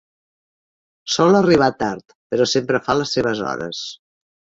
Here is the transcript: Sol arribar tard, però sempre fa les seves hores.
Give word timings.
Sol 1.15 1.37
arribar 1.39 1.67
tard, 1.83 2.15
però 2.35 2.47
sempre 2.53 2.81
fa 2.87 2.97
les 3.01 3.13
seves 3.19 3.43
hores. 3.51 3.83